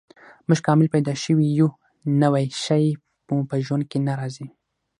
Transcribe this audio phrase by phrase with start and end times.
[0.47, 1.69] موږ کامل پیدا شوي یو،
[2.21, 2.85] نوی شی
[3.27, 4.47] مو په ژوند کې نه راځي.